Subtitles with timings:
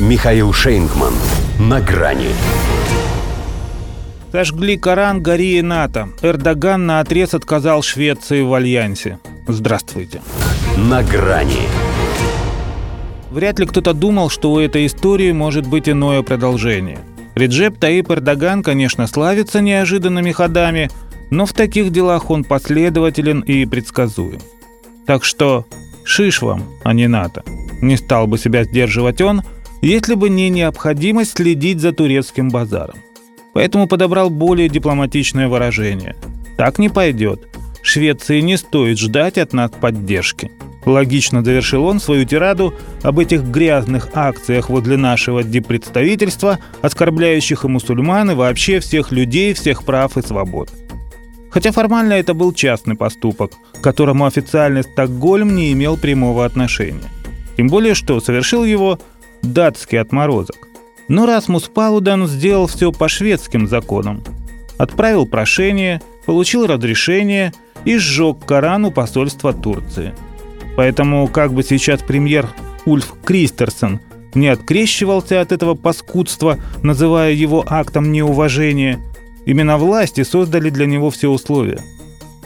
[0.00, 1.14] Михаил Шейнгман.
[1.60, 2.30] На грани.
[4.32, 6.08] Сожгли Коран, гори и НАТО.
[6.20, 9.20] Эрдоган на отрез отказал Швеции в альянсе.
[9.46, 10.20] Здравствуйте.
[10.76, 11.68] На грани.
[13.30, 16.98] Вряд ли кто-то думал, что у этой истории может быть иное продолжение.
[17.36, 20.90] Реджеп Таип Эрдоган, конечно, славится неожиданными ходами,
[21.30, 24.40] но в таких делах он последователен и предсказуем.
[25.06, 25.66] Так что
[26.04, 27.44] шиш вам, а не НАТО.
[27.80, 29.42] Не стал бы себя сдерживать он,
[29.86, 32.96] если бы не необходимость следить за турецким базаром.
[33.52, 36.16] Поэтому подобрал более дипломатичное выражение.
[36.56, 37.46] Так не пойдет.
[37.82, 40.50] Швеции не стоит ждать от нас поддержки.
[40.86, 48.30] Логично завершил он свою тираду об этих грязных акциях возле нашего диппредставительства, оскорбляющих и мусульман,
[48.30, 50.70] и вообще всех людей, всех прав и свобод.
[51.50, 57.10] Хотя формально это был частный поступок, к которому официальный Стокгольм не имел прямого отношения.
[57.56, 58.98] Тем более, что совершил его
[59.52, 60.68] датский отморозок.
[61.08, 64.22] Но Расмус Палудан сделал все по шведским законам.
[64.78, 67.52] Отправил прошение, получил разрешение
[67.84, 70.14] и сжег Коран у посольства Турции.
[70.76, 72.48] Поэтому как бы сейчас премьер
[72.86, 74.00] Ульф Кристерсон
[74.34, 78.98] не открещивался от этого паскудства, называя его актом неуважения,
[79.46, 81.80] именно власти создали для него все условия–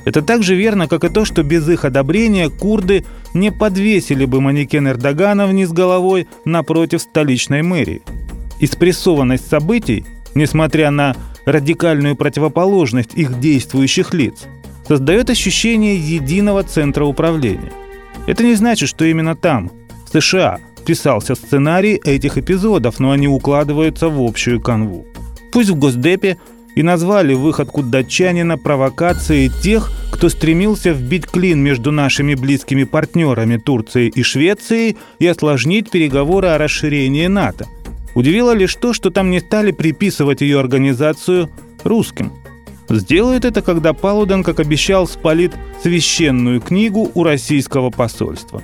[0.09, 4.41] это так же верно, как и то, что без их одобрения курды не подвесили бы
[4.41, 8.01] манекен Эрдогана вниз головой напротив столичной мэрии.
[8.59, 14.47] И спрессованность событий, несмотря на радикальную противоположность их действующих лиц,
[14.87, 17.73] создает ощущение единого центра управления.
[18.27, 19.71] Это не значит, что именно там,
[20.07, 25.05] в США, писался сценарий этих эпизодов, но они укладываются в общую канву.
[25.53, 26.39] Пусть в Госдепе
[26.79, 34.11] и назвали выходку датчанина провокацией тех, кто стремился вбить клин между нашими близкими партнерами Турцией
[34.15, 37.67] и Швецией и осложнить переговоры о расширении НАТО.
[38.15, 41.51] Удивило лишь то, что там не стали приписывать ее организацию
[41.83, 42.33] русским.
[42.89, 48.63] Сделают это, когда Палуден, как обещал, спалит священную книгу у российского посольства.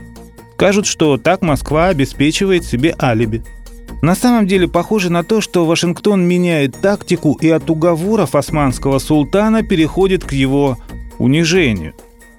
[0.52, 3.42] Скажут, что так Москва обеспечивает себе алиби–
[4.02, 9.62] на самом деле похоже на то, что Вашингтон меняет тактику и от уговоров османского султана
[9.62, 10.78] переходит к его
[11.18, 11.94] унижению.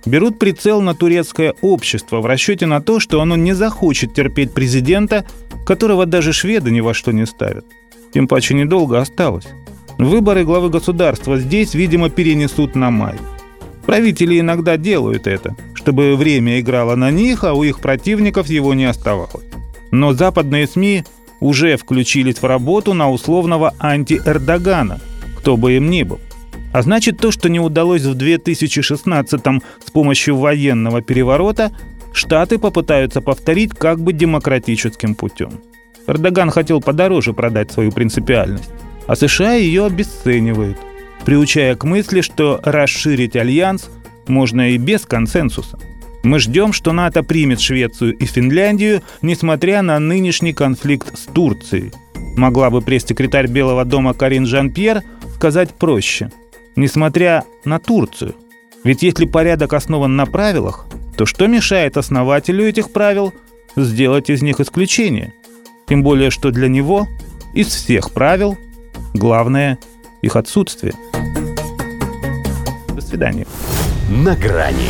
[0.05, 5.25] Берут прицел на турецкое общество в расчете на то, что оно не захочет терпеть президента,
[5.65, 7.65] которого даже шведы ни во что не ставят.
[8.13, 9.47] Тем паче недолго осталось.
[9.97, 13.15] Выборы главы государства здесь, видимо, перенесут на май.
[13.85, 18.85] Правители иногда делают это, чтобы время играло на них, а у их противников его не
[18.85, 19.45] оставалось.
[19.91, 21.03] Но западные СМИ
[21.39, 24.99] уже включились в работу на условного анти-Эрдогана,
[25.37, 26.19] кто бы им ни был.
[26.73, 31.71] А значит, то, что не удалось в 2016-м с помощью военного переворота,
[32.13, 35.59] Штаты попытаются повторить как бы демократическим путем.
[36.07, 38.69] Эрдоган хотел подороже продать свою принципиальность,
[39.05, 40.77] а США ее обесценивают,
[41.25, 43.89] приучая к мысли, что расширить альянс
[44.27, 45.77] можно и без консенсуса–
[46.25, 51.91] мы ждем, что НАТО примет Швецию и Финляндию, несмотря на нынешний конфликт с Турцией.
[52.35, 55.03] Могла бы пресс-секретарь Белого дома Карин Жан-Пьер
[55.35, 56.31] сказать проще.
[56.75, 58.35] Несмотря на Турцию.
[58.83, 60.85] Ведь если порядок основан на правилах,
[61.17, 63.33] то что мешает основателю этих правил
[63.75, 65.33] сделать из них исключение?
[65.87, 67.07] Тем более, что для него
[67.53, 68.57] из всех правил
[69.13, 69.77] главное
[70.21, 70.93] их отсутствие.
[72.89, 73.45] До свидания.
[74.09, 74.89] На грани